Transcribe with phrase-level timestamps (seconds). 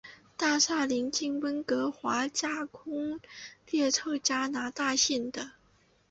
[0.35, 3.19] 大厦邻近温哥华架空
[3.69, 5.51] 列车加拿大线的。